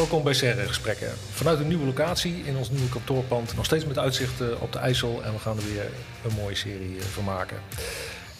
welkom 0.00 0.22
bij 0.22 0.34
Serre 0.34 0.66
Gesprekken. 0.66 1.10
Vanuit 1.30 1.58
een 1.58 1.68
nieuwe 1.68 1.84
locatie 1.84 2.34
in 2.44 2.56
ons 2.56 2.70
nieuwe 2.70 2.88
kantoorpand. 2.88 3.56
Nog 3.56 3.64
steeds 3.64 3.86
met 3.86 3.98
uitzicht 3.98 4.40
eh, 4.40 4.62
op 4.62 4.72
de 4.72 4.78
IJssel. 4.78 5.22
En 5.24 5.32
we 5.32 5.38
gaan 5.38 5.56
er 5.56 5.64
weer 5.64 5.90
een 6.24 6.34
mooie 6.34 6.54
serie 6.54 6.98
eh, 6.98 7.04
van 7.04 7.24
maken. 7.24 7.56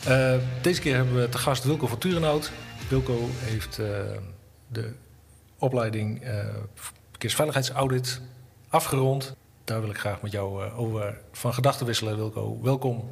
Uh, 0.09 0.35
deze 0.63 0.81
keer 0.81 0.95
hebben 0.97 1.21
we 1.21 1.29
te 1.29 1.39
gast 1.39 1.65
Wilco 1.65 1.87
van 1.87 1.99
Turenhout. 1.99 2.51
Wilco 2.89 3.29
heeft 3.33 3.79
uh, 3.79 3.87
de 4.67 4.93
opleiding 5.59 6.23
verkeersveiligheidsaudit 6.75 8.21
afgerond. 8.69 9.35
Daar 9.65 9.81
wil 9.81 9.91
ik 9.91 9.99
graag 9.99 10.23
met 10.23 10.33
jou 10.33 10.71
over 10.71 11.21
van 11.33 11.55
gedachten 11.55 11.87
wisselen, 11.87 12.17
Wilco. 12.17 12.59
Welkom. 12.63 13.11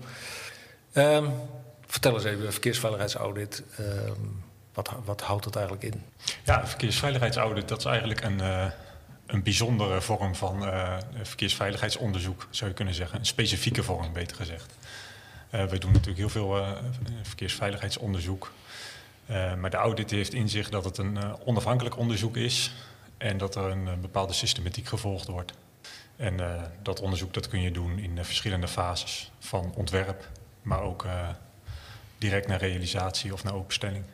Um, 0.94 1.30
vertel 1.86 2.14
eens 2.14 2.24
even, 2.24 2.52
verkeersveiligheidsaudit. 2.52 3.62
Wat, 4.78 4.92
wat, 5.04 5.20
houdt 5.20 5.44
dat 5.44 5.56
eigenlijk 5.56 5.94
in? 5.94 6.02
Ja, 6.44 6.66
verkeersveiligheidsaudit 6.66 7.68
dat 7.68 7.78
is 7.78 7.84
eigenlijk 7.84 8.22
een, 8.22 8.38
uh, 8.38 8.64
een 9.26 9.42
bijzondere 9.42 10.00
vorm 10.00 10.34
van 10.34 10.62
uh, 10.62 10.96
verkeersveiligheidsonderzoek, 11.22 12.46
zou 12.50 12.70
je 12.70 12.76
kunnen 12.76 12.94
zeggen. 12.94 13.18
Een 13.18 13.26
specifieke 13.26 13.82
vorm, 13.82 14.12
beter 14.12 14.36
gezegd. 14.36 14.74
Uh, 15.50 15.64
we 15.64 15.78
doen 15.78 15.92
natuurlijk 15.92 16.18
heel 16.18 16.28
veel 16.28 16.66
verkeersveiligheidsonderzoek. 17.22 18.52
maar 19.58 19.70
de 19.70 19.76
audit 19.76 20.10
heeft 20.10 20.34
in 20.34 20.48
zich 20.48 20.68
dat 20.68 20.84
het 20.84 20.98
een 20.98 21.18
onafhankelijk 21.44 21.96
onderzoek 21.96 22.36
is 22.36 22.74
en 23.16 23.38
dat 23.38 23.54
er 23.54 23.64
een 23.64 24.00
bepaalde 24.00 24.32
systematiek 24.32 24.86
gevolgd 24.86 25.26
wordt. 25.26 25.52
En 26.16 26.40
dat 26.82 27.00
onderzoek 27.00 27.34
dat 27.34 27.48
kun 27.48 27.60
je 27.60 27.70
doen 27.70 27.98
in 27.98 28.24
verschillende 28.24 28.68
fases, 28.68 29.30
van 29.38 29.72
ontwerp, 29.74 30.28
maar 30.62 30.80
ook 30.80 31.06
direct 32.18 32.46
naar 32.46 32.58
realisatie 32.58 33.32
of 33.32 33.44
naar 33.44 33.54
openstelling. 33.54 34.04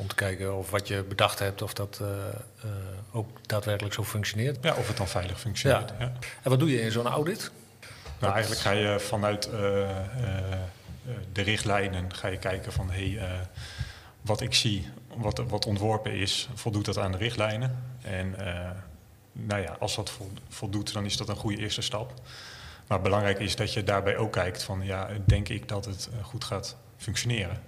Om 0.00 0.06
te 0.06 0.14
kijken 0.14 0.56
of 0.56 0.70
wat 0.70 0.88
je 0.88 1.02
bedacht 1.02 1.38
hebt, 1.38 1.62
of 1.62 1.72
dat 1.72 1.98
uh, 2.02 2.08
uh, 2.08 2.70
ook 3.12 3.28
daadwerkelijk 3.46 3.94
zo 3.94 4.04
functioneert. 4.04 4.58
Ja, 4.60 4.74
of 4.74 4.88
het 4.88 4.96
dan 4.96 5.08
veilig 5.08 5.40
functioneert. 5.40 5.92
Ja. 5.98 6.04
Ja. 6.04 6.12
En 6.42 6.50
wat 6.50 6.58
doe 6.58 6.70
je 6.70 6.80
in 6.80 6.90
zo'n 6.90 7.06
audit? 7.06 7.50
Nou, 8.20 8.32
eigenlijk 8.32 8.62
ga 8.62 8.70
je 8.70 9.00
vanuit 9.00 9.46
uh, 9.46 9.52
de 11.32 11.42
richtlijnen 11.42 12.14
ga 12.14 12.28
je 12.28 12.38
kijken 12.38 12.72
van 12.72 12.90
hé, 12.90 13.10
hey, 13.10 13.48
wat 14.20 14.40
ik 14.40 14.54
zie, 14.54 14.88
wat, 15.16 15.38
wat 15.48 15.66
ontworpen 15.66 16.12
is, 16.12 16.48
voldoet 16.54 16.84
dat 16.84 16.98
aan 16.98 17.12
de 17.12 17.18
richtlijnen? 17.18 17.82
En 18.02 18.34
nou 19.32 19.62
ja, 19.62 19.76
als 19.78 19.96
dat 19.96 20.12
voldoet, 20.48 20.92
dan 20.92 21.04
is 21.04 21.16
dat 21.16 21.28
een 21.28 21.36
goede 21.36 21.58
eerste 21.58 21.82
stap. 21.82 22.12
Maar 22.86 23.00
belangrijk 23.00 23.38
is 23.38 23.56
dat 23.56 23.72
je 23.72 23.84
daarbij 23.84 24.16
ook 24.16 24.32
kijkt 24.32 24.62
van 24.62 24.80
ja, 24.84 25.08
denk 25.26 25.48
ik 25.48 25.68
dat 25.68 25.84
het 25.84 26.08
goed 26.22 26.44
gaat 26.44 26.76
functioneren. 26.96 27.62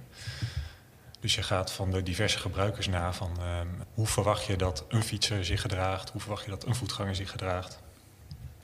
Dus 1.21 1.35
je 1.35 1.43
gaat 1.43 1.73
van 1.73 1.91
de 1.91 2.03
diverse 2.03 2.39
gebruikers 2.39 2.89
na 2.89 3.13
van 3.13 3.31
um, 3.61 3.83
hoe 3.95 4.07
verwacht 4.07 4.45
je 4.45 4.57
dat 4.57 4.85
een 4.89 5.03
fietser 5.03 5.45
zich 5.45 5.61
gedraagt, 5.61 6.11
hoe 6.11 6.21
verwacht 6.21 6.45
je 6.45 6.51
dat 6.51 6.67
een 6.67 6.75
voetganger 6.75 7.15
zich 7.15 7.31
gedraagt. 7.31 7.81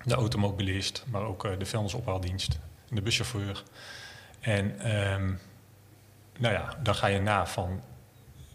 De 0.04 0.14
automobilist, 0.14 1.04
maar 1.06 1.22
ook 1.22 1.44
uh, 1.44 1.58
de 1.58 1.66
vuilnisophaaldienst, 1.66 2.58
de 2.88 3.02
buschauffeur. 3.02 3.62
En 4.40 4.92
um, 5.12 5.40
nou 6.38 6.54
ja, 6.54 6.78
dan 6.82 6.94
ga 6.94 7.06
je 7.06 7.20
na 7.20 7.46
van, 7.46 7.82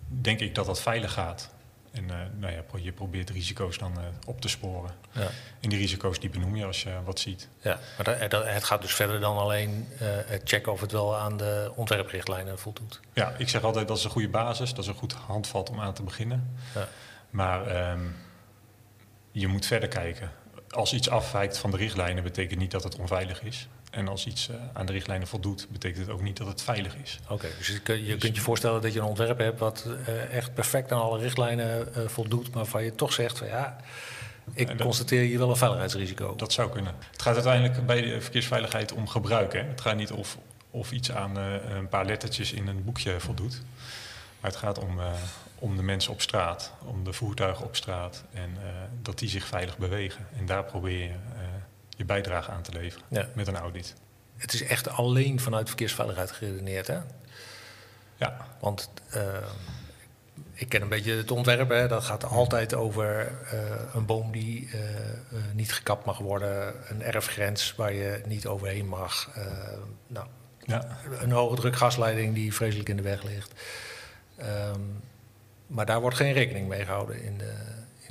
denk 0.07 0.39
ik 0.39 0.55
dat 0.55 0.65
dat 0.65 0.81
veilig 0.81 1.13
gaat? 1.13 1.49
En 1.91 2.03
uh, 2.03 2.15
nou 2.37 2.53
ja, 2.53 2.63
je 2.75 2.91
probeert 2.91 3.29
risico's 3.29 3.77
dan 3.77 3.91
uh, 3.97 4.03
op 4.25 4.41
te 4.41 4.47
sporen. 4.47 4.91
Ja. 5.11 5.27
En 5.59 5.69
die 5.69 5.79
risico's 5.79 6.19
die 6.19 6.29
benoem 6.29 6.55
je 6.55 6.65
als 6.65 6.83
je 6.83 6.93
wat 7.03 7.19
ziet. 7.19 7.47
Ja, 7.61 7.79
maar 7.97 8.29
dat, 8.29 8.45
het 8.45 8.63
gaat 8.63 8.81
dus 8.81 8.93
verder 8.93 9.19
dan 9.19 9.37
alleen 9.37 9.87
uh, 9.93 9.99
het 10.25 10.41
checken 10.45 10.71
of 10.71 10.81
het 10.81 10.91
wel 10.91 11.17
aan 11.17 11.37
de 11.37 11.71
ontwerprichtlijnen 11.75 12.59
voldoet. 12.59 12.99
Ja, 13.13 13.33
ik 13.37 13.49
zeg 13.49 13.63
altijd 13.63 13.87
dat 13.87 13.97
is 13.97 14.03
een 14.03 14.09
goede 14.09 14.29
basis. 14.29 14.69
Dat 14.69 14.83
is 14.83 14.87
een 14.87 14.95
goed 14.95 15.13
handvat 15.13 15.69
om 15.69 15.79
aan 15.79 15.93
te 15.93 16.03
beginnen. 16.03 16.57
Ja. 16.75 16.87
Maar 17.29 17.91
um, 17.91 18.15
je 19.31 19.47
moet 19.47 19.65
verder 19.65 19.89
kijken. 19.89 20.31
Als 20.69 20.93
iets 20.93 21.09
afwijkt 21.09 21.57
van 21.57 21.71
de 21.71 21.77
richtlijnen 21.77 22.23
betekent 22.23 22.59
niet 22.59 22.71
dat 22.71 22.83
het 22.83 22.95
onveilig 22.95 23.43
is. 23.43 23.67
En 23.91 24.07
als 24.07 24.25
iets 24.25 24.49
uh, 24.49 24.55
aan 24.73 24.85
de 24.85 24.91
richtlijnen 24.91 25.27
voldoet, 25.27 25.67
betekent 25.69 26.05
het 26.05 26.15
ook 26.15 26.21
niet 26.21 26.37
dat 26.37 26.47
het 26.47 26.61
veilig 26.61 26.95
is. 26.95 27.19
Oké, 27.23 27.33
okay, 27.33 27.51
dus 27.57 27.67
je, 27.67 28.05
je 28.05 28.11
dus 28.11 28.17
kunt 28.17 28.35
je 28.35 28.41
voorstellen 28.41 28.81
dat 28.81 28.93
je 28.93 28.99
een 28.99 29.05
ontwerp 29.05 29.37
hebt 29.37 29.59
wat 29.59 29.87
uh, 29.87 30.33
echt 30.33 30.53
perfect 30.53 30.91
aan 30.91 31.01
alle 31.01 31.19
richtlijnen 31.19 31.87
uh, 31.97 32.07
voldoet, 32.07 32.45
maar 32.45 32.57
waarvan 32.57 32.83
je 32.83 32.95
toch 32.95 33.13
zegt 33.13 33.37
van 33.37 33.47
ja, 33.47 33.77
ik 34.53 34.67
dat, 34.67 34.81
constateer 34.81 35.21
hier 35.21 35.37
wel 35.37 35.49
een 35.49 35.55
veiligheidsrisico. 35.55 36.35
Dat 36.35 36.53
zou 36.53 36.71
kunnen. 36.71 36.95
Het 37.11 37.21
gaat 37.21 37.33
uiteindelijk 37.33 37.85
bij 37.85 38.01
de 38.01 38.21
verkeersveiligheid 38.21 38.91
om 38.93 39.07
gebruik. 39.07 39.53
Hè? 39.53 39.59
Het 39.59 39.81
gaat 39.81 39.95
niet 39.95 40.11
of, 40.11 40.37
of 40.69 40.91
iets 40.91 41.11
aan 41.11 41.35
een 41.35 41.89
paar 41.89 42.05
lettertjes 42.05 42.53
in 42.53 42.67
een 42.67 42.83
boekje 42.83 43.19
voldoet. 43.19 43.61
Maar 44.39 44.51
het 44.51 44.59
gaat 44.59 44.79
om, 44.79 44.99
om 45.59 45.75
de 45.75 45.83
mensen 45.83 46.11
op 46.11 46.21
straat, 46.21 46.73
om 46.85 47.03
de 47.03 47.13
voertuigen 47.13 47.65
op 47.65 47.75
straat 47.75 48.23
en 48.33 48.57
dat 49.01 49.19
die 49.19 49.29
zich 49.29 49.45
veilig 49.45 49.77
bewegen. 49.77 50.27
En 50.37 50.45
daar 50.45 50.63
probeer 50.63 51.03
je 51.03 51.13
je 51.97 52.05
bijdrage 52.05 52.51
aan 52.51 52.61
te 52.61 52.71
leveren 52.71 53.05
ja. 53.09 53.27
met 53.33 53.47
een 53.47 53.57
audit. 53.57 53.93
Het 54.37 54.53
is 54.53 54.63
echt 54.63 54.89
alleen 54.89 55.39
vanuit 55.39 55.67
verkeersveiligheid 55.67 56.31
geredeneerd, 56.31 56.87
hè? 56.87 56.99
Ja. 58.15 58.47
Want 58.59 58.89
uh, 59.15 59.23
ik 60.53 60.69
ken 60.69 60.81
een 60.81 60.89
beetje 60.89 61.15
het 61.15 61.31
ontwerp, 61.31 61.69
hè? 61.69 61.87
dat 61.87 62.03
gaat 62.03 62.23
altijd 62.23 62.73
over 62.73 63.31
uh, 63.53 63.61
een 63.93 64.05
boom 64.05 64.31
die 64.31 64.69
uh, 64.73 64.79
niet 65.53 65.73
gekapt 65.73 66.05
mag 66.05 66.17
worden, 66.17 66.73
een 66.89 67.03
erfgrens 67.03 67.75
waar 67.75 67.93
je 67.93 68.21
niet 68.25 68.47
overheen 68.47 68.87
mag. 68.87 69.29
nou, 70.07 70.27
ja. 70.59 70.97
Een 71.19 71.31
hoge 71.31 71.55
druk 71.55 71.75
gasleiding 71.75 72.33
die 72.33 72.53
vreselijk 72.53 72.89
in 72.89 72.95
de 72.97 73.01
weg 73.01 73.23
ligt. 73.23 73.53
Um, 74.39 75.01
maar 75.67 75.85
daar 75.85 76.01
wordt 76.01 76.17
geen 76.17 76.33
rekening 76.33 76.67
mee 76.67 76.85
gehouden 76.85 77.23
in 77.23 77.37
de, 77.37 77.53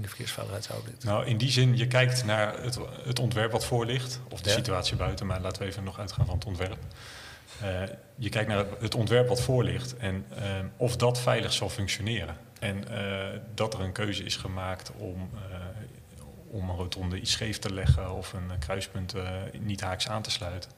in 0.00 0.06
de 0.06 0.08
verkeersveiligheidsaudit? 0.08 1.04
Nou, 1.04 1.26
in 1.26 1.36
die 1.36 1.50
zin, 1.50 1.76
je 1.76 1.86
kijkt 1.86 2.24
naar 2.24 2.62
het, 2.62 2.78
het 3.04 3.18
ontwerp 3.18 3.52
wat 3.52 3.64
voor 3.64 3.86
ligt, 3.86 4.20
of 4.30 4.40
de 4.40 4.48
ja. 4.48 4.54
situatie 4.54 4.96
buiten, 4.96 5.26
maar 5.26 5.40
laten 5.40 5.62
we 5.62 5.68
even 5.68 5.84
nog 5.84 5.98
uitgaan 5.98 6.26
van 6.26 6.34
het 6.34 6.44
ontwerp. 6.44 6.78
Uh, 7.62 7.82
je 8.16 8.28
kijkt 8.28 8.48
naar 8.48 8.64
het 8.80 8.94
ontwerp 8.94 9.28
wat 9.28 9.42
voor 9.42 9.64
ligt 9.64 9.96
en 9.96 10.26
uh, 10.38 10.38
of 10.76 10.96
dat 10.96 11.20
veilig 11.20 11.52
zal 11.52 11.68
functioneren. 11.68 12.36
En 12.58 12.84
uh, 12.90 13.26
dat 13.54 13.74
er 13.74 13.80
een 13.80 13.92
keuze 13.92 14.24
is 14.24 14.36
gemaakt 14.36 14.92
om, 14.96 15.30
om 16.50 16.68
een 16.68 16.76
rotonde 16.76 17.20
iets 17.20 17.32
scheef 17.32 17.58
te 17.58 17.72
leggen 17.72 18.12
of 18.12 18.32
een 18.32 18.58
kruispunt 18.58 19.14
niet 19.60 19.80
haaks 19.80 20.08
aan 20.08 20.22
te 20.22 20.30
sluiten. 20.30 20.70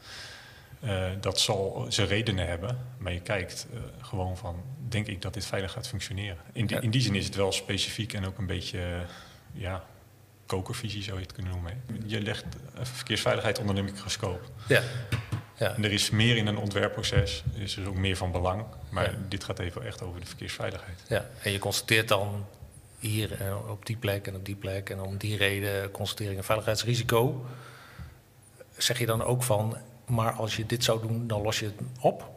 Dat 1.20 1.40
zal 1.40 1.86
zijn 1.88 2.08
redenen 2.08 2.46
hebben, 2.46 2.78
maar 2.98 3.12
je 3.12 3.20
kijkt 3.20 3.66
gewoon 4.00 4.36
van 4.36 4.62
denk 4.88 5.06
ik 5.06 5.22
dat 5.22 5.34
dit 5.34 5.46
veilig 5.46 5.72
gaat 5.72 5.88
functioneren. 5.88 6.38
In 6.52 6.66
die, 6.66 6.80
in 6.80 6.90
die 6.90 7.00
zin 7.00 7.14
is 7.14 7.24
het 7.24 7.34
wel 7.34 7.52
specifiek 7.52 8.12
en 8.12 8.26
ook 8.26 8.38
een 8.38 8.46
beetje, 8.46 9.06
ja, 9.52 9.84
kokervisie 10.46 11.02
zou 11.02 11.16
je 11.16 11.22
het 11.22 11.32
kunnen 11.32 11.52
noemen. 11.52 11.82
Je 12.06 12.20
legt 12.20 12.44
verkeersveiligheid 12.74 13.58
onder 13.58 13.74
de 13.74 13.82
microscoop. 13.82 14.50
Ja. 14.68 14.82
ja. 15.58 15.74
En 15.74 15.84
er 15.84 15.92
is 15.92 16.10
meer 16.10 16.36
in 16.36 16.46
een 16.46 16.56
ontwerpproces, 16.56 17.42
er 17.54 17.62
is 17.62 17.74
dus 17.74 17.86
ook 17.86 17.96
meer 17.96 18.16
van 18.16 18.32
belang. 18.32 18.64
Maar 18.90 19.10
ja. 19.10 19.18
dit 19.28 19.44
gaat 19.44 19.58
even 19.58 19.86
echt 19.86 20.02
over 20.02 20.20
de 20.20 20.26
verkeersveiligheid. 20.26 21.04
Ja, 21.08 21.26
en 21.42 21.52
je 21.52 21.58
constateert 21.58 22.08
dan 22.08 22.46
hier 22.98 23.40
en 23.40 23.56
op 23.56 23.86
die 23.86 23.96
plek 23.96 24.26
en 24.26 24.34
op 24.34 24.44
die 24.44 24.56
plek 24.56 24.90
en 24.90 25.00
om 25.00 25.16
die 25.16 25.36
reden 25.36 25.90
constatering 25.90 26.38
een 26.38 26.44
veiligheidsrisico. 26.44 27.46
Zeg 28.76 28.98
je 28.98 29.06
dan 29.06 29.22
ook 29.22 29.42
van, 29.42 29.76
maar 30.06 30.32
als 30.32 30.56
je 30.56 30.66
dit 30.66 30.84
zou 30.84 31.06
doen, 31.06 31.26
dan 31.26 31.42
los 31.42 31.58
je 31.58 31.64
het 31.64 31.80
op? 32.00 32.30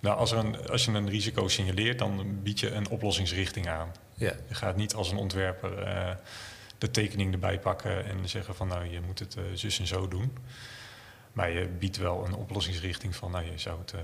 Nou, 0.00 0.18
als, 0.18 0.32
er 0.32 0.38
een, 0.38 0.68
als 0.68 0.84
je 0.84 0.90
een 0.90 1.08
risico 1.08 1.48
signaleert, 1.48 1.98
dan 1.98 2.42
bied 2.42 2.60
je 2.60 2.70
een 2.70 2.88
oplossingsrichting 2.88 3.68
aan. 3.68 3.92
Ja. 4.14 4.32
Je 4.48 4.54
gaat 4.54 4.76
niet 4.76 4.94
als 4.94 5.10
een 5.10 5.16
ontwerper 5.16 5.86
uh, 5.86 6.10
de 6.78 6.90
tekening 6.90 7.32
erbij 7.32 7.58
pakken 7.58 8.04
en 8.04 8.28
zeggen 8.28 8.54
van 8.54 8.68
nou, 8.68 8.90
je 8.90 9.00
moet 9.00 9.18
het 9.18 9.36
uh, 9.36 9.44
zus 9.54 9.78
en 9.78 9.86
zo 9.86 10.08
doen. 10.08 10.36
Maar 11.32 11.50
je 11.50 11.68
biedt 11.68 11.96
wel 11.96 12.26
een 12.26 12.34
oplossingsrichting 12.34 13.16
van 13.16 13.30
nou, 13.30 13.44
je 13.44 13.58
zou 13.58 13.78
het 13.78 13.92
uh, 13.92 14.00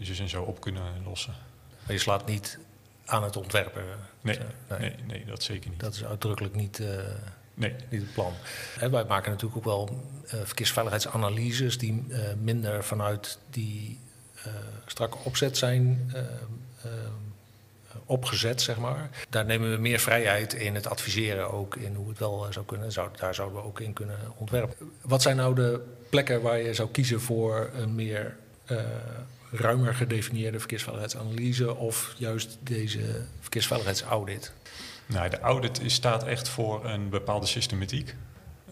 zus 0.00 0.18
en 0.18 0.28
zo 0.28 0.42
op 0.42 0.60
kunnen 0.60 1.02
lossen. 1.04 1.34
Maar 1.82 1.92
je 1.92 1.98
slaat 1.98 2.26
niet 2.26 2.58
aan 3.04 3.22
het 3.22 3.36
ontwerper? 3.36 3.84
Nee, 4.20 4.38
nee. 4.68 4.78
nee, 4.78 4.94
nee 5.06 5.24
dat 5.24 5.42
zeker 5.42 5.70
niet. 5.70 5.80
Dat 5.80 5.94
is 5.94 6.04
uitdrukkelijk 6.04 6.54
niet, 6.54 6.82
nee. 7.54 7.74
niet 7.88 8.00
het 8.00 8.12
plan. 8.12 8.32
Wij 8.90 9.04
maken 9.04 9.30
natuurlijk 9.30 9.56
ook 9.56 9.64
wel 9.64 10.06
verkeersveiligheidsanalyses 10.26 11.78
die 11.78 12.04
minder 12.42 12.84
vanuit 12.84 13.38
die 13.50 13.98
uh, 14.46 14.52
strakke 14.86 15.18
opzet 15.24 15.58
zijn 15.58 16.12
opgezet, 18.04 18.62
zeg 18.62 18.78
maar. 18.78 19.10
Daar 19.28 19.44
nemen 19.44 19.70
we 19.70 19.76
meer 19.76 19.98
vrijheid 19.98 20.54
in 20.54 20.74
het 20.74 20.86
adviseren 20.86 21.52
ook 21.52 21.76
in 21.76 21.94
hoe 21.94 22.08
het 22.08 22.18
wel 22.18 22.46
zou 22.50 22.66
kunnen. 22.66 22.90
Daar 23.16 23.34
zouden 23.34 23.58
we 23.58 23.64
ook 23.64 23.80
in 23.80 23.92
kunnen 23.92 24.18
ontwerpen. 24.36 24.90
Wat 25.00 25.22
zijn 25.22 25.36
nou 25.36 25.54
de 25.54 25.80
plekken 26.08 26.42
waar 26.42 26.58
je 26.58 26.74
zou 26.74 26.88
kiezen 26.88 27.20
voor 27.20 27.70
een 27.74 27.94
meer 27.94 28.36
ruimer 29.50 29.94
gedefinieerde 29.94 30.58
verkeersveiligheidsanalyse 30.58 31.76
of 31.76 32.14
juist 32.16 32.58
deze 32.60 33.24
verkeersveiligheidsaudit? 33.40 34.52
Nou, 35.12 35.28
de 35.28 35.40
audit 35.40 35.80
staat 35.86 36.24
echt 36.24 36.48
voor 36.48 36.84
een 36.84 37.08
bepaalde 37.08 37.46
systematiek. 37.46 38.14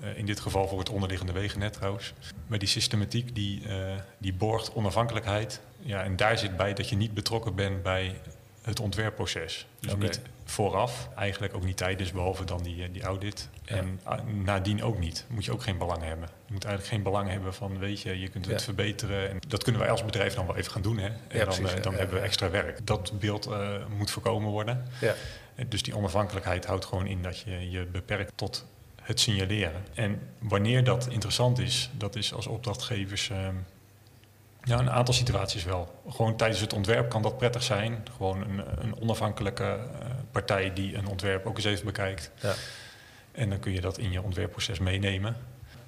Uh, 0.02 0.18
in 0.18 0.26
dit 0.26 0.40
geval 0.40 0.68
voor 0.68 0.78
het 0.78 0.88
onderliggende 0.88 1.32
wegennet 1.32 1.72
trouwens. 1.72 2.12
Maar 2.46 2.58
die 2.58 2.68
systematiek 2.68 3.34
die, 3.34 3.62
uh, 3.66 3.94
die 4.18 4.32
borgt 4.32 4.74
onafhankelijkheid. 4.74 5.60
Ja, 5.80 6.02
en 6.02 6.16
daar 6.16 6.38
zit 6.38 6.56
bij 6.56 6.74
dat 6.74 6.88
je 6.88 6.96
niet 6.96 7.14
betrokken 7.14 7.54
bent 7.54 7.82
bij 7.82 8.20
het 8.62 8.80
ontwerpproces. 8.80 9.66
Dus 9.80 9.96
niet 9.96 10.20
vooraf, 10.44 11.08
eigenlijk 11.16 11.54
ook 11.54 11.64
niet 11.64 11.76
tijdens, 11.76 12.12
behalve 12.12 12.44
dan 12.44 12.62
die, 12.62 12.82
eh, 12.82 12.88
die 12.92 13.02
audit. 13.02 13.48
Ja. 13.64 13.76
En 13.76 14.00
ah, 14.02 14.18
nadien 14.44 14.82
ook 14.82 14.98
niet. 14.98 15.24
Moet 15.28 15.44
je 15.44 15.52
ook 15.52 15.62
geen 15.62 15.78
belang 15.78 16.02
hebben. 16.02 16.28
Je 16.46 16.52
moet 16.52 16.64
eigenlijk 16.64 16.94
geen 16.94 17.02
belang 17.02 17.28
hebben 17.30 17.54
van, 17.54 17.78
weet 17.78 18.00
je, 18.00 18.20
je 18.20 18.28
kunt 18.28 18.46
het 18.46 18.58
Ja. 18.58 18.64
verbeteren. 18.64 19.30
En 19.30 19.38
dat 19.48 19.62
kunnen 19.62 19.80
wij 19.80 19.90
als 19.90 20.04
bedrijf 20.04 20.34
dan 20.34 20.46
wel 20.46 20.56
even 20.56 20.72
gaan 20.72 20.82
doen, 20.82 20.98
hè. 20.98 21.06
En 21.06 21.16
dan, 21.28 21.44
precies, 21.44 21.70
eh, 21.70 21.76
ja, 21.76 21.80
dan 21.80 21.92
ja, 21.92 21.98
hebben 21.98 22.14
we 22.16 22.20
ja. 22.20 22.26
extra 22.26 22.50
werk. 22.50 22.86
Dat 22.86 23.12
beeld 23.18 23.46
eh, 23.46 23.86
moet 23.96 24.10
voorkomen 24.10 24.50
worden. 24.50 24.84
Ja. 25.00 25.14
En 25.54 25.68
Dus 25.68 25.82
die 25.82 25.96
onafhankelijkheid 25.96 26.66
houdt 26.66 26.84
gewoon 26.84 27.06
in 27.06 27.22
dat 27.22 27.38
je 27.38 27.70
je 27.70 27.84
beperkt 27.84 28.32
tot 28.34 28.66
het 29.02 29.20
signaleren. 29.20 29.84
En 29.94 30.20
wanneer 30.38 30.84
dat 30.84 31.08
interessant 31.10 31.58
is, 31.58 31.90
dat 31.96 32.16
is 32.16 32.34
als 32.34 32.46
opdrachtgevers 32.46 33.30
ehm, 33.30 33.54
ja, 34.64 34.78
een 34.78 34.90
aantal 34.90 35.14
situaties 35.14 35.64
wel. 35.64 36.02
Gewoon 36.08 36.36
tijdens 36.36 36.60
het 36.60 36.72
ontwerp 36.72 37.10
kan 37.10 37.22
dat 37.22 37.38
prettig 37.38 37.62
zijn. 37.62 38.06
Gewoon 38.16 38.40
een, 38.40 38.82
een 38.82 39.00
onafhankelijke 39.00 39.64
eh, 39.64 40.06
partij 40.30 40.72
die 40.72 40.96
een 40.96 41.06
ontwerp 41.06 41.46
ook 41.46 41.56
eens 41.56 41.64
even 41.64 41.84
bekijkt. 41.84 42.30
Ja. 42.40 42.54
En 43.32 43.50
dan 43.50 43.58
kun 43.58 43.72
je 43.72 43.80
dat 43.80 43.98
in 43.98 44.12
je 44.12 44.22
ontwerpproces 44.22 44.78
meenemen. 44.78 45.36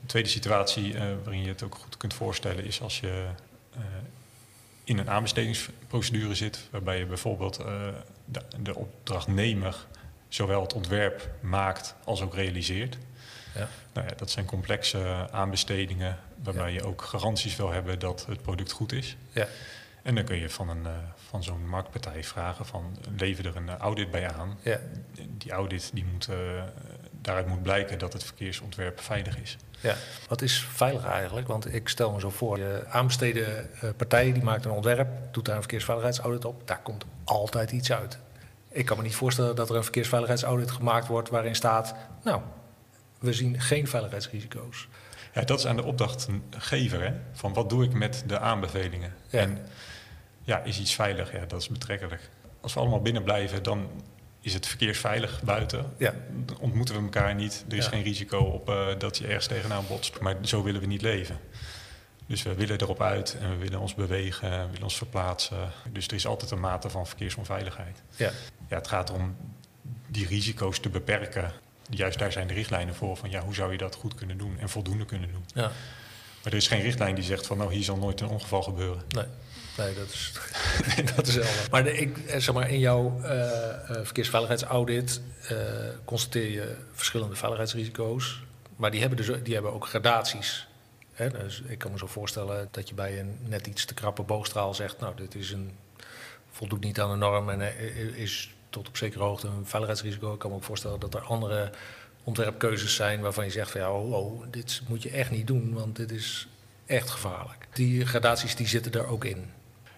Een 0.00 0.06
tweede 0.06 0.28
situatie 0.28 0.94
eh, 0.94 1.04
waarin 1.22 1.42
je 1.42 1.48
het 1.48 1.62
ook 1.62 1.74
goed 1.74 1.96
kunt 1.96 2.14
voorstellen 2.14 2.64
is 2.64 2.80
als 2.80 3.00
je 3.00 3.24
eh, 3.74 3.80
in 4.84 4.98
een 4.98 5.10
aanbestedingsprocedure 5.10 6.34
zit, 6.34 6.68
waarbij 6.70 6.98
je 6.98 7.06
bijvoorbeeld 7.06 7.56
de, 8.24 8.42
de 8.62 8.76
opdrachtnemer 8.76 9.86
zowel 10.28 10.62
het 10.62 10.72
ontwerp 10.72 11.30
maakt 11.40 11.94
als 12.04 12.22
ook 12.22 12.34
realiseert. 12.34 12.98
Ja. 13.54 13.68
Nou 13.92 14.06
ja, 14.08 14.14
dat 14.16 14.30
zijn 14.30 14.44
complexe 14.44 15.28
aanbestedingen 15.30 16.18
waarbij 16.42 16.72
je 16.72 16.84
ook 16.84 17.02
garanties 17.02 17.56
wil 17.56 17.70
hebben 17.70 17.98
dat 17.98 18.26
het 18.28 18.42
product 18.42 18.72
goed 18.72 18.92
is. 18.92 19.16
Ja. 19.30 19.46
En 20.02 20.14
dan 20.14 20.24
kun 20.24 20.36
je 20.36 20.50
van, 20.50 20.68
een, 20.68 20.86
eh, 20.86 20.92
van 21.28 21.42
zo'n 21.42 21.68
marktpartij 21.68 22.24
vragen 22.24 22.66
van 22.66 22.96
lever 23.16 23.46
er 23.46 23.56
een 23.56 23.68
audit 23.68 24.10
bij 24.10 24.32
aan. 24.32 24.58
Ja. 24.62 24.78
Die 25.28 25.52
audit 25.52 25.90
die 25.92 26.04
moet, 26.12 26.28
eh, 26.28 26.36
daaruit 27.20 27.46
moet 27.46 27.62
blijken 27.62 27.98
dat 27.98 28.12
het 28.12 28.24
verkeersontwerp 28.24 29.00
veilig 29.00 29.38
is. 29.38 29.56
Ja, 29.80 29.94
wat 30.28 30.42
is 30.42 30.66
veilig 30.72 31.04
eigenlijk? 31.04 31.46
Want 31.48 31.74
ik 31.74 31.88
stel 31.88 32.12
me 32.12 32.20
zo 32.20 32.30
voor, 32.30 32.58
je 32.58 32.84
aanbesteden 32.88 33.72
eh, 33.80 33.90
partij 33.96 34.32
die 34.32 34.42
maakt 34.42 34.64
een 34.64 34.70
ontwerp, 34.70 35.08
doet 35.32 35.44
daar 35.44 35.54
een 35.54 35.60
verkeersveiligheidsaudit 35.60 36.44
op, 36.44 36.66
daar 36.66 36.82
komt 36.82 37.04
altijd 37.24 37.72
iets 37.72 37.92
uit. 37.92 38.18
Ik 38.68 38.84
kan 38.84 38.96
me 38.96 39.02
niet 39.02 39.14
voorstellen 39.14 39.56
dat 39.56 39.70
er 39.70 39.76
een 39.76 39.82
verkeersveiligheidsaudit 39.82 40.70
gemaakt 40.70 41.06
wordt 41.06 41.28
waarin 41.28 41.54
staat, 41.54 41.94
nou, 42.24 42.40
we 43.18 43.32
zien 43.32 43.60
geen 43.60 43.88
veiligheidsrisico's. 43.88 44.88
Ja, 45.34 45.42
dat 45.42 45.58
is 45.58 45.66
aan 45.66 45.76
de 45.76 45.82
opdrachtgever, 45.84 47.02
hè? 47.02 47.12
van 47.32 47.52
wat 47.52 47.68
doe 47.70 47.84
ik 47.84 47.92
met 47.92 48.24
de 48.26 48.38
aanbevelingen. 48.38 49.14
Ja. 49.30 49.38
En 49.40 49.66
ja, 50.42 50.58
is 50.62 50.80
iets 50.80 50.94
veilig? 50.94 51.32
Ja, 51.32 51.44
dat 51.46 51.60
is 51.60 51.68
betrekkelijk. 51.68 52.30
Als 52.60 52.74
we 52.74 52.80
allemaal 52.80 53.02
binnen 53.02 53.22
blijven, 53.22 53.62
dan 53.62 53.88
is 54.40 54.54
het 54.54 54.66
verkeersveilig 54.66 55.42
buiten. 55.42 55.92
Ja. 55.98 56.14
Dan 56.44 56.58
ontmoeten 56.58 56.94
we 56.94 57.02
elkaar 57.02 57.34
niet. 57.34 57.64
Er 57.68 57.76
is 57.76 57.84
Ja. 57.84 57.90
geen 57.90 58.02
risico 58.02 58.38
op 58.38 58.68
eh, 58.68 58.86
dat 58.98 59.18
je 59.18 59.26
ergens 59.26 59.46
tegenaan 59.46 59.84
botst. 59.88 60.20
Maar 60.20 60.36
zo 60.42 60.62
willen 60.62 60.80
we 60.80 60.86
niet 60.86 61.02
leven. 61.02 61.38
Dus 62.26 62.42
we 62.42 62.54
willen 62.54 62.80
erop 62.80 63.02
uit 63.02 63.36
en 63.40 63.50
we 63.50 63.56
willen 63.56 63.80
ons 63.80 63.94
bewegen, 63.94 64.50
we 64.50 64.66
willen 64.66 64.82
ons 64.82 64.96
verplaatsen. 64.96 65.70
Dus 65.92 66.06
er 66.06 66.14
is 66.14 66.26
altijd 66.26 66.50
een 66.50 66.60
mate 66.60 66.90
van 66.90 67.06
verkeersonveiligheid. 67.06 68.02
Ja, 68.16 68.30
Ja, 68.68 68.76
het 68.76 68.88
gaat 68.88 69.10
om 69.10 69.36
die 70.08 70.26
risico's 70.26 70.78
te 70.80 70.88
beperken. 70.88 71.52
Juist 71.96 72.18
daar 72.18 72.32
zijn 72.32 72.46
de 72.46 72.54
richtlijnen 72.54 72.94
voor. 72.94 73.16
Van 73.16 73.30
ja, 73.30 73.40
hoe 73.40 73.54
zou 73.54 73.72
je 73.72 73.78
dat 73.78 73.94
goed 73.94 74.14
kunnen 74.14 74.38
doen 74.38 74.58
en 74.58 74.68
voldoende 74.68 75.04
kunnen 75.04 75.32
doen. 75.32 75.44
ja. 75.54 75.70
Maar 76.42 76.52
er 76.52 76.58
is 76.58 76.68
geen 76.68 76.80
richtlijn 76.80 77.14
die 77.14 77.24
zegt 77.24 77.46
van 77.46 77.58
nou 77.58 77.72
hier 77.72 77.84
zal 77.84 77.96
nooit 77.96 78.20
een 78.20 78.28
ongeval 78.28 78.62
gebeuren. 78.62 79.02
Nee, 79.08 79.24
nee 79.76 79.94
dat 79.94 80.08
is, 80.08 80.32
dat 81.16 81.26
is 81.26 81.34
helder. 81.34 81.66
Maar, 81.70 81.84
de, 81.84 81.98
ik, 81.98 82.18
eh, 82.18 82.40
zeg 82.40 82.54
maar 82.54 82.70
in 82.70 82.78
jouw 82.78 83.20
eh, 83.22 83.50
eh, 83.50 84.04
verkeersveiligheidsaudit 84.04 85.20
eh, 85.48 85.56
constateer 86.04 86.50
je 86.50 86.76
verschillende 86.92 87.36
veiligheidsrisico's. 87.36 88.42
Maar 88.76 88.90
die 88.90 89.00
hebben, 89.00 89.18
dus, 89.18 89.42
die 89.42 89.54
hebben 89.54 89.72
ook 89.72 89.86
gradaties. 89.86 90.68
Hè? 91.12 91.30
Dus 91.30 91.62
ik 91.66 91.78
kan 91.78 91.92
me 91.92 91.98
zo 91.98 92.06
voorstellen 92.06 92.68
dat 92.70 92.88
je 92.88 92.94
bij 92.94 93.20
een 93.20 93.38
net 93.40 93.66
iets 93.66 93.84
te 93.84 93.94
krappe 93.94 94.22
boogstraal 94.22 94.74
zegt... 94.74 95.00
nou, 95.00 95.16
dit 95.16 95.34
is 95.34 95.50
een, 95.50 95.76
voldoet 96.50 96.80
niet 96.80 97.00
aan 97.00 97.10
de 97.10 97.16
norm 97.16 97.50
en 97.50 97.60
is 98.16 98.54
tot 98.72 98.88
op 98.88 98.96
zekere 98.96 99.22
hoogte 99.24 99.46
een 99.46 99.66
veiligheidsrisico. 99.66 100.32
Ik 100.32 100.38
kan 100.38 100.50
me 100.50 100.56
ook 100.56 100.62
voorstellen 100.62 101.00
dat 101.00 101.14
er 101.14 101.20
andere 101.20 101.70
ontwerpkeuzes 102.24 102.94
zijn 102.94 103.20
waarvan 103.20 103.44
je 103.44 103.50
zegt 103.50 103.70
van 103.70 103.80
ja, 103.80 103.92
oh, 103.92 104.12
oh, 104.12 104.42
dit 104.50 104.82
moet 104.88 105.02
je 105.02 105.10
echt 105.10 105.30
niet 105.30 105.46
doen, 105.46 105.72
want 105.72 105.96
dit 105.96 106.10
is 106.10 106.48
echt 106.86 107.10
gevaarlijk. 107.10 107.66
Die 107.72 108.06
gradaties 108.06 108.56
die 108.56 108.66
zitten 108.66 108.92
er 108.92 109.06
ook 109.06 109.24
in. 109.24 109.50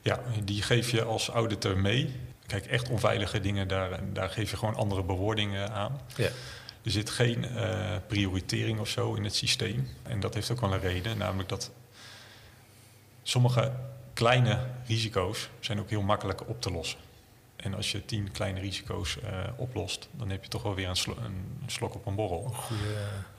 Ja, 0.03 0.21
die 0.44 0.62
geef 0.62 0.91
je 0.91 1.05
als 1.05 1.29
auditor 1.29 1.79
mee. 1.79 2.21
Kijk, 2.47 2.67
echt 2.67 2.88
onveilige 2.88 3.41
dingen, 3.41 3.69
daar, 3.69 4.00
daar 4.12 4.31
geef 4.31 4.50
je 4.50 4.56
gewoon 4.56 4.75
andere 4.75 5.03
bewoordingen 5.03 5.73
aan. 5.73 6.00
Ja. 6.17 6.29
Er 6.82 6.91
zit 6.91 7.11
geen 7.11 7.44
eh, 7.44 7.97
prioritering 8.06 8.79
of 8.79 8.88
zo 8.88 9.15
in 9.15 9.25
het 9.25 9.35
systeem. 9.35 9.88
En 10.03 10.20
dat 10.20 10.35
heeft 10.35 10.50
ook 10.50 10.61
wel 10.61 10.73
een 10.73 10.81
reden, 10.81 11.19
namelijk 11.19 11.49
dat 11.49 11.70
sommige 13.23 13.73
kleine 14.12 14.59
risico's 14.87 15.49
zijn 15.61 15.81
ook 15.81 15.91
heel 15.91 16.03
makkelijk 16.03 16.49
op 16.49 16.61
te 16.61 16.70
lossen. 16.70 16.99
En 17.65 17.75
als 17.75 17.93
je 17.93 18.05
tien 18.05 18.31
kleine 18.31 18.61
risico's 18.61 19.21
eh, 19.21 19.45
oplost, 19.57 20.09
dan 20.11 20.31
heb 20.31 20.43
je 20.43 20.49
toch 20.51 20.63
wel 20.63 20.75
weer 20.75 20.89
een, 20.89 21.25
een 21.25 21.71
slok 21.71 21.95
op 21.95 22.07
een 22.07 22.15
borrel. 22.15 22.43
Goede, 22.43 22.83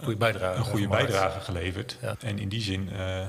goede 0.04 0.18
bijdrage. 0.18 0.58
Een 0.58 0.66
goede 0.66 0.88
bijdrage 0.88 1.40
geleverd. 1.40 1.98
Ja. 2.02 2.16
En 2.20 2.40
in 2.40 2.50
die 2.50 2.62
zin 2.62 2.90
eh, 2.90 3.28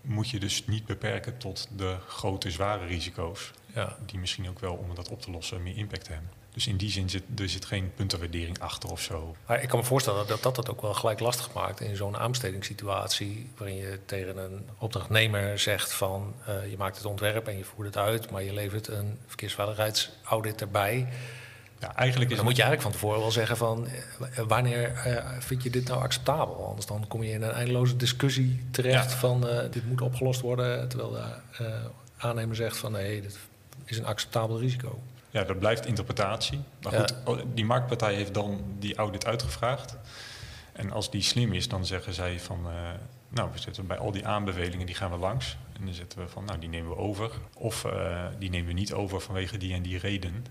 moet 0.00 0.30
je 0.30 0.40
dus 0.40 0.66
niet 0.66 0.86
beperken 0.86 1.38
tot 1.38 1.68
de 1.76 1.96
grote, 2.06 2.50
zware 2.50 2.86
risico's. 2.86 3.50
Ja. 3.74 3.96
Die 4.06 4.18
misschien 4.18 4.48
ook 4.48 4.58
wel, 4.58 4.74
om 4.74 4.94
dat 4.94 5.08
op 5.08 5.20
te 5.20 5.30
lossen, 5.30 5.62
meer 5.62 5.76
impact 5.76 6.08
hebben. 6.08 6.30
Dus 6.54 6.66
in 6.66 6.76
die 6.76 6.90
zin 6.90 7.10
zit 7.10 7.22
er 7.36 7.48
zit 7.48 7.64
geen 7.64 7.92
puntenwaardering 7.94 8.58
achter 8.58 8.90
of 8.90 9.00
zo. 9.00 9.36
Maar 9.46 9.62
ik 9.62 9.68
kan 9.68 9.78
me 9.78 9.84
voorstellen 9.84 10.26
dat 10.26 10.42
dat 10.42 10.56
het 10.56 10.70
ook 10.70 10.82
wel 10.82 10.94
gelijk 10.94 11.20
lastig 11.20 11.52
maakt 11.52 11.80
in 11.80 11.96
zo'n 11.96 12.16
aanbestedingssituatie. 12.16 13.50
waarin 13.56 13.76
je 13.76 13.98
tegen 14.06 14.36
een 14.38 14.68
opdrachtnemer 14.78 15.58
zegt 15.58 15.92
van 15.92 16.34
eh, 16.46 16.70
je 16.70 16.76
maakt 16.76 16.96
het 16.96 17.04
ontwerp 17.06 17.48
en 17.48 17.56
je 17.58 17.64
voert 17.64 17.86
het 17.86 17.96
uit, 17.96 18.30
maar 18.30 18.42
je 18.42 18.52
levert 18.52 18.88
een 18.88 19.18
verkeersveiligheidsaudit 19.26 20.60
erbij. 20.60 21.08
Ja, 21.80 21.94
eigenlijk 21.96 22.30
is 22.30 22.36
Dan 22.36 22.44
moet 22.46 22.56
je 22.56 22.62
eigenlijk 22.62 22.92
van 22.92 23.00
tevoren 23.00 23.20
wel 23.20 23.32
zeggen 23.32 23.56
van 23.56 23.86
eh, 23.86 24.44
wanneer 24.46 24.92
eh, 24.92 25.24
vind 25.38 25.62
je 25.62 25.70
dit 25.70 25.88
nou 25.88 26.02
acceptabel? 26.02 26.66
Anders 26.66 26.86
dan 26.86 27.04
kom 27.08 27.22
je 27.22 27.32
in 27.32 27.42
een 27.42 27.50
eindeloze 27.50 27.96
discussie 27.96 28.64
terecht 28.70 29.10
Ja. 29.10 29.16
van 29.16 29.46
dit 29.70 29.86
moet 29.86 30.00
opgelost 30.00 30.40
worden. 30.40 30.88
Terwijl 30.88 31.10
de 31.10 31.90
aannemer 32.16 32.56
zegt 32.56 32.76
van 32.76 32.92
nee, 32.92 33.22
dit 33.22 33.38
is 33.84 33.98
een 33.98 34.06
acceptabel 34.06 34.60
risico. 34.60 35.02
Ja, 35.34 35.44
dat 35.44 35.58
blijft 35.58 35.86
interpretatie. 35.86 36.60
Maar 36.82 36.92
goed, 36.92 37.14
oh, 37.24 37.38
die 37.54 37.64
marktpartij 37.64 38.14
heeft 38.14 38.34
dan 38.34 38.64
die 38.78 38.96
audit 38.96 39.26
uitgevraagd. 39.26 39.96
En 40.72 40.90
als 40.90 41.10
die 41.10 41.22
slim 41.22 41.52
is, 41.52 41.68
dan 41.68 41.86
zeggen 41.86 42.14
zij 42.14 42.40
van... 42.40 42.66
eh, 42.66 42.90
nou, 43.28 43.50
we 43.52 43.58
zetten 43.58 43.86
bij 43.86 43.98
al 43.98 44.12
die 44.12 44.26
aanbevelingen, 44.26 44.86
die 44.86 44.94
gaan 44.94 45.10
we 45.10 45.16
langs. 45.16 45.56
En 45.72 45.84
dan 45.84 45.94
zetten 45.94 46.18
we 46.18 46.28
van, 46.28 46.44
nou, 46.44 46.58
die 46.58 46.68
nemen 46.68 46.90
we 46.90 46.96
over. 46.96 47.30
Of 47.54 47.84
eh, 47.84 48.26
die 48.38 48.50
nemen 48.50 48.66
we 48.66 48.72
niet 48.72 48.92
over 48.92 49.20
vanwege 49.20 49.56
die 49.56 49.74
en 49.74 49.82
die 49.82 49.98
reden. 49.98 50.46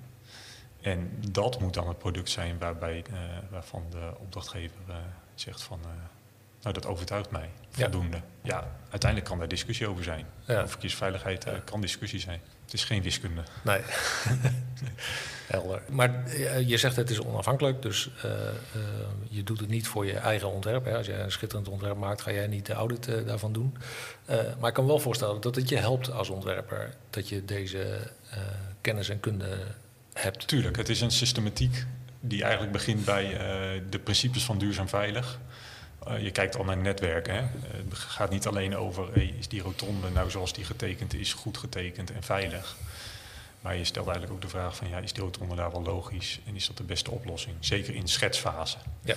En 0.82 1.12
dat 1.32 1.60
moet 1.60 1.74
dan 1.74 1.88
het 1.88 1.98
product 1.98 2.30
zijn 2.30 2.58
waarbij, 2.58 3.04
eh, 3.10 3.20
waarvan 3.50 3.84
de 3.90 4.12
opdrachtgever 4.18 4.82
zegt 5.36 5.62
van... 5.62 5.80
nou, 6.64 6.76
dat 6.76 6.86
overtuigt 6.86 7.32
mij 7.32 7.50
voldoende. 7.70 8.22
Ja. 8.42 8.72
uiteindelijk 8.90 9.30
kan 9.30 9.40
daar 9.40 9.48
discussie 9.48 9.88
over 9.88 10.04
zijn. 10.04 10.26
Ja. 10.46 10.56
Over 10.56 10.70
verkeersveiligheid 10.70 11.46
eh, 11.46 11.54
kan 11.64 11.82
discussie 11.82 12.20
zijn. 12.20 12.42
Het 12.64 12.74
is 12.74 12.84
geen 12.84 13.02
wiskunde. 13.02 13.44
Nee. 13.64 13.82
Helder. 15.48 15.82
Maar 15.90 16.26
eh, 16.26 16.68
je 16.70 16.78
zegt 16.78 16.96
het 16.96 17.10
is 17.10 17.22
onafhankelijk, 17.22 17.82
dus 17.82 18.10
eh, 18.24 18.32
je 19.30 19.44
doet 19.44 19.60
het 19.60 19.70
niet 19.70 19.88
voor 19.88 20.06
je 20.06 20.18
eigen 20.18 20.52
ontwerp. 20.52 20.86
Hè. 20.86 20.98
Als 20.98 21.06
jij 21.06 21.20
een 21.20 21.32
schitterend 21.32 21.68
ontwerp 21.68 21.98
maakt, 21.98 22.22
ga 22.22 22.32
jij 22.32 22.48
niet 22.48 22.66
de 22.66 22.74
audit 22.74 23.06
daarvan 23.06 23.54
doen. 23.54 23.78
Maar 24.60 24.70
ik 24.70 24.74
kan 24.74 24.86
wel 24.86 25.00
voorstellen 25.00 25.42
dat 25.42 25.56
het 25.56 25.70
je 25.70 25.78
helpt 25.78 26.12
als 26.12 26.30
ontwerper 26.30 26.94
dat 27.10 27.30
je 27.30 27.46
deze 27.46 28.12
kennis 28.82 29.10
en 29.10 29.20
kunde 29.20 29.58
hebt. 30.14 30.48
Tuurlijk, 30.48 30.78
het 30.78 30.90
is 30.90 31.02
een 31.02 31.12
systematiek 31.12 31.86
die 32.20 32.42
eigenlijk 32.44 32.72
begint 32.72 33.06
bij 33.06 33.38
de 33.90 34.00
principes 34.00 34.44
van 34.44 34.58
duurzaam 34.58 34.90
veilig. 34.90 35.40
Eh, 36.08 36.24
je 36.24 36.32
kijkt 36.32 36.56
al 36.58 36.64
naar 36.64 36.78
netwerken. 36.78 37.34
Hè? 37.34 37.40
Eh, 37.40 37.48
het 37.90 37.98
gaat 37.98 38.30
niet 38.30 38.48
alleen 38.48 38.76
over 38.76 39.14
hey, 39.14 39.34
is 39.40 39.48
die 39.48 39.62
rotonde 39.62 40.10
nou 40.10 40.30
zoals 40.30 40.54
die 40.54 40.66
getekend 40.66 41.14
is, 41.14 41.34
goed 41.34 41.58
getekend 41.58 42.12
en 42.12 42.24
veilig. 42.24 42.76
Maar 43.62 43.76
je 43.78 43.84
stelt 43.84 44.06
eigenlijk 44.08 44.36
ook 44.36 44.42
de 44.42 44.48
vraag 44.58 44.76
van 44.76 44.90
ja, 44.90 44.98
is 44.98 45.14
die 45.14 45.24
rotonde 45.24 45.56
daar 45.56 45.72
wel 45.72 45.84
logisch 45.84 46.40
en 46.46 46.56
is 46.56 46.68
dat 46.68 46.78
de 46.78 46.84
beste 46.84 47.12
oplossing? 47.12 47.56
Zeker 47.60 47.96
in 47.96 48.08
schetsfase. 48.08 48.78
Ja. 49.02 49.16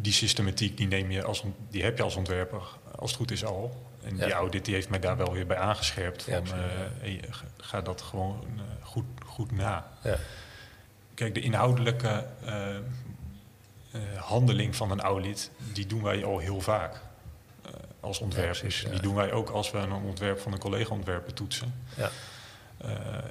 Die 0.00 0.12
systematiek 0.12 0.76
die 0.76 0.86
neem 0.86 1.10
je 1.10 1.22
als, 1.24 1.42
die 1.70 1.82
heb 1.82 1.96
je 1.96 2.02
als 2.02 2.16
ontwerper 2.16 2.62
als 2.96 3.10
het 3.10 3.18
goed 3.20 3.30
is 3.30 3.44
al. 3.44 3.88
En 4.04 4.16
die 4.16 4.32
audit 4.32 4.64
die 4.64 4.74
heeft 4.74 4.88
mij 4.88 4.98
daar 4.98 5.16
wel 5.16 5.32
weer 5.32 5.46
bij 5.46 5.56
aangescherpt. 5.56 6.22
Van, 6.22 6.32
eh, 6.46 6.52
hey, 7.00 7.20
ga- 7.58 7.80
dat 7.80 8.00
gewoon 8.02 8.44
goed, 8.82 9.04
goed 9.26 9.52
na. 9.52 9.90
Ja. 10.02 10.16
Kijk, 11.14 11.34
de 11.34 11.40
inhoudelijke 11.40 12.26
handeling 14.16 14.76
van 14.76 14.90
een 14.90 15.00
audit, 15.00 15.50
die 15.72 15.86
doen 15.86 16.02
wij 16.02 16.24
al 16.24 16.38
heel 16.38 16.60
vaak 16.60 16.94
eh, 17.64 17.70
als 18.00 18.18
ontwerpers. 18.18 18.84
Die 18.90 19.00
doen 19.00 19.14
wij 19.14 19.32
ook 19.32 19.48
als 19.50 19.70
we 19.70 19.78
een 19.78 19.92
ontwerp 19.92 20.40
van 20.40 20.52
een 20.52 20.58
collega-ontwerper 20.58 21.34
toetsen. 21.34 21.74
Ja. 21.96 22.10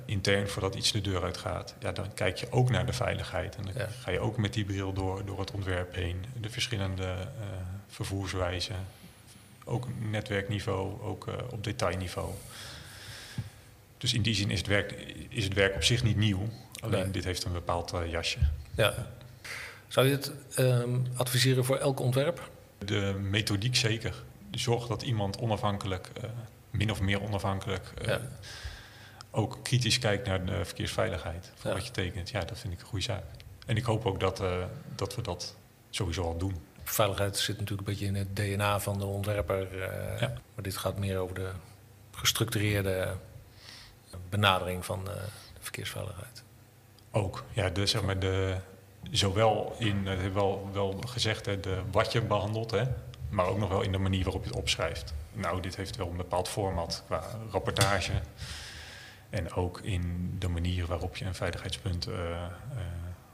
intern 0.05 0.49
voordat 0.49 0.75
iets 0.75 0.91
de 0.91 1.01
deur 1.01 1.23
uit 1.23 1.37
gaat, 1.37 1.75
ja, 1.79 1.91
dan 1.91 2.13
kijk 2.13 2.37
je 2.37 2.51
ook 2.51 2.69
naar 2.69 2.85
de 2.85 2.93
veiligheid. 2.93 3.55
En 3.55 3.63
dan 3.63 3.73
Ja. 3.77 3.87
ga 3.99 4.11
je 4.11 4.19
ook 4.19 4.37
met 4.37 4.53
die 4.53 4.63
bril 4.65 4.93
door, 4.93 5.25
door 5.25 5.39
het 5.39 5.51
ontwerp 5.51 5.95
heen. 5.95 6.25
De 6.41 6.49
verschillende 6.49 7.03
eh, 7.03 7.17
vervoerswijzen. 7.87 8.75
Ook 9.65 9.87
netwerkniveau, 9.99 11.01
ook 11.01 11.27
eh, 11.27 11.33
op 11.51 11.63
detailniveau. 11.63 12.29
Dus 13.97 14.13
in 14.13 14.21
die 14.21 14.35
zin 14.35 14.49
is 14.51 14.57
het 14.57 14.67
werk, 14.67 14.91
is 15.29 15.43
het 15.43 15.53
werk 15.53 15.75
op 15.75 15.83
zich 15.83 16.03
niet 16.03 16.17
nieuw. 16.17 16.47
Alleen 16.79 17.01
Nee. 17.03 17.11
dit 17.11 17.23
heeft 17.23 17.43
een 17.43 17.51
bepaald 17.53 17.93
eh, 17.93 18.11
jasje. 18.11 18.39
Ja. 18.75 18.93
Zou 19.89 20.07
je 20.07 20.11
het 20.11 20.31
ehm, 20.55 20.97
adviseren 21.15 21.65
voor 21.65 21.77
elk 21.77 21.99
ontwerp? 21.99 22.49
De 22.85 23.15
methodiek 23.21 23.75
zeker. 23.75 24.23
Zorg 24.51 24.87
dat 24.87 25.01
iemand 25.01 25.37
onafhankelijk, 25.37 26.09
eh, 26.21 26.29
min 26.69 26.91
of 26.91 27.01
meer 27.01 27.21
onafhankelijk, 27.21 27.91
eh, 28.01 28.07
Ja. 28.07 28.21
ook 29.31 29.57
kritisch 29.63 29.99
kijkt 29.99 30.27
naar 30.27 30.45
de 30.45 30.65
verkeersveiligheid. 30.65 31.51
Van 31.55 31.71
Ja. 31.71 31.77
wat 31.77 31.85
je 31.85 31.91
tekent. 31.91 32.29
Ja, 32.29 32.39
dat 32.39 32.59
vind 32.59 32.73
ik 32.73 32.79
een 32.79 32.85
goede 32.85 33.03
zaak. 33.03 33.23
En 33.65 33.77
ik 33.77 33.83
hoop 33.83 34.05
ook 34.05 34.19
dat, 34.19 34.39
eh, 34.39 34.63
dat 34.95 35.15
we 35.15 35.21
dat 35.21 35.55
sowieso 35.89 36.23
al 36.23 36.37
doen. 36.37 36.55
Veiligheid 36.83 37.37
zit 37.37 37.59
natuurlijk 37.59 37.87
een 37.87 37.93
beetje 37.93 38.05
in 38.05 38.15
het 38.15 38.35
DNA 38.35 38.79
van 38.79 38.97
de 38.97 39.05
ontwerper. 39.05 39.77
Ja. 40.19 40.33
Maar 40.55 40.63
dit 40.63 40.77
gaat 40.77 40.97
meer 40.97 41.17
over 41.17 41.35
de 41.35 41.49
gestructureerde 42.11 43.15
benadering 44.29 44.85
van 44.85 45.05
de 45.05 45.17
verkeersveiligheid. 45.59 46.43
Ook, 47.11 47.43
ja, 47.51 47.69
de, 47.69 47.85
zeg 47.85 48.01
maar 48.01 48.19
de, 48.19 48.57
zowel 49.11 49.75
in, 49.77 50.07
het 50.07 50.19
hebben 50.19 50.25
we 50.25 50.31
wel, 50.33 50.69
wel 50.73 51.01
gezegd, 51.05 51.45
hè, 51.45 51.59
de, 51.59 51.81
wat 51.91 52.11
je 52.11 52.21
behandelt, 52.21 52.71
hè, 52.71 52.83
maar 53.29 53.45
ook 53.45 53.57
nog 53.57 53.69
wel 53.69 53.81
in 53.81 53.91
de 53.91 53.97
manier 53.97 54.23
waarop 54.23 54.43
je 54.43 54.49
het 54.49 54.59
opschrijft. 54.59 55.13
Nou, 55.33 55.61
dit 55.61 55.75
heeft 55.75 55.95
wel 55.95 56.09
een 56.09 56.17
bepaald 56.17 56.47
format 56.47 57.03
qua 57.05 57.23
rapportage. 57.51 58.11
En 59.29 59.53
ook 59.53 59.79
in 59.81 60.35
de 60.39 60.47
manier 60.47 60.85
waarop 60.85 61.15
je 61.15 61.25
een 61.25 61.35
veiligheidspunt 61.35 62.07
eh, 62.07 62.31
eh, 62.31 62.49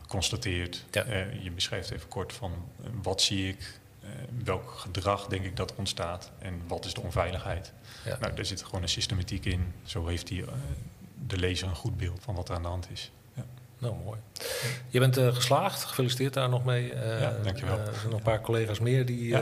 constateert. 0.08 0.86
Ja. 0.92 1.04
Eh, 1.04 1.44
je 1.44 1.52
beschrijft 1.52 1.92
even 1.92 2.08
kort 2.08 2.34
van 2.34 2.52
eh, 2.52 2.90
wat 3.02 3.22
zie 3.22 3.50
ik, 3.50 3.80
eh, 4.02 4.10
welk 4.44 4.72
gedrag 4.78 5.28
denk 5.28 5.46
ik 5.46 5.56
dat 5.56 5.76
ontstaat 5.76 6.32
en 6.40 6.62
wat 6.68 6.86
is 6.86 6.94
de 6.94 7.02
onveiligheid. 7.02 7.74
Ja. 8.06 8.18
Nou, 8.20 8.36
daar 8.36 8.46
zit 8.46 8.64
gewoon 8.64 8.82
een 8.82 8.90
systematiek 8.90 9.46
in. 9.46 9.74
Zo 9.84 10.08
heeft 10.08 10.28
die, 10.28 10.46
eh, 10.46 10.54
de 11.28 11.38
lezer 11.38 11.68
een 11.68 11.76
goed 11.76 11.98
beeld 11.98 12.20
van 12.24 12.36
wat 12.36 12.50
er 12.50 12.56
aan 12.56 12.62
de 12.62 12.68
hand 12.68 12.88
is. 12.92 13.12
Nou, 13.78 13.96
mooi. 14.04 14.20
Je 14.90 15.00
bent 15.00 15.18
eh, 15.18 15.36
geslaagd. 15.36 15.84
Gefeliciteerd 15.84 16.34
daar 16.34 16.50
nog 16.50 16.66
mee. 16.66 16.94
Eh, 16.94 17.22
Ja, 17.22 17.34
dankjewel. 17.44 17.78
eh, 17.80 17.88
er 17.88 17.94
zijn 17.94 18.10
nog 18.10 18.18
een 18.18 18.24
paar 18.24 18.42
collega's 18.42 18.80
meer 18.80 19.06
die 19.06 19.28
Ja. 19.28 19.42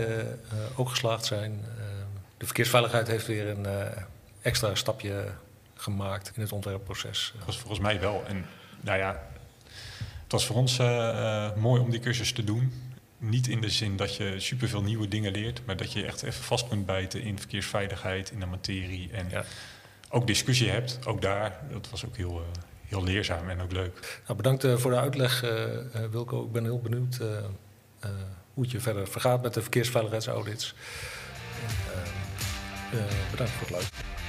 ook 0.76 0.90
geslaagd 0.90 1.26
zijn. 1.26 1.66
De 2.38 2.46
verkeersveiligheid 2.46 3.08
heeft 3.08 3.28
weer 3.28 3.48
een 3.50 3.66
extra 4.42 4.76
stapje 4.76 5.26
gemaakt 5.76 6.32
in 6.36 6.42
het 6.42 6.52
ontwerpproces. 6.52 7.34
Dat 7.38 7.46
was 7.46 7.58
volgens 7.58 7.80
mij 7.80 8.00
wel. 8.00 8.24
En 8.28 8.46
nou 8.82 8.98
ja, 8.98 9.24
het 10.24 10.32
was 10.32 10.46
voor 10.46 10.56
ons 10.56 10.78
mooi 11.56 11.82
om 11.82 11.90
die 11.90 12.00
cursus 12.00 12.32
te 12.34 12.44
doen. 12.44 12.74
Niet 13.18 13.48
in 13.48 13.62
de 13.62 13.70
zin 13.70 13.98
dat 13.98 14.16
je 14.16 14.40
superveel 14.40 14.82
nieuwe 14.84 15.08
dingen 15.08 15.32
leert, 15.32 15.62
maar 15.66 15.78
dat 15.78 15.92
je 15.94 16.06
echt 16.06 16.24
even 16.24 16.44
vast 16.44 16.68
kunt 16.68 16.86
bijten 16.86 17.22
in 17.22 17.40
verkeersveiligheid, 17.40 18.32
in 18.32 18.40
de 18.40 18.46
materie. 18.46 19.10
En 19.12 19.30
Ja. 19.30 19.44
ook 20.10 20.28
discussie 20.28 20.70
hebt, 20.70 21.00
ook 21.06 21.22
daar. 21.22 21.60
Dat 21.72 21.90
was 21.90 22.06
ook 22.06 22.18
heel, 22.18 22.46
heel 22.94 23.04
leerzaam 23.04 23.50
en 23.50 23.62
ook 23.62 23.72
leuk. 23.72 24.22
Nou, 24.26 24.38
bedankt 24.38 24.64
eh, 24.64 24.78
voor 24.78 24.92
de 24.92 24.98
uitleg, 24.98 25.44
eh, 25.44 25.76
eh, 25.76 26.12
Wilco. 26.12 26.44
Ik 26.44 26.52
ben 26.52 26.64
heel 26.64 26.82
benieuwd 26.82 27.20
hoe 28.54 28.64
het 28.64 28.72
je 28.72 28.80
verder 28.80 29.08
vergaat 29.08 29.42
met 29.42 29.54
de 29.54 29.62
verkeersveiligheidsaudits. 29.62 30.76
Bedankt 33.32 33.52
voor 33.52 33.62
het 33.62 33.70
luisteren. 33.70 34.23